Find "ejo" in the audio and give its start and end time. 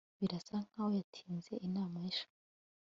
2.07-2.25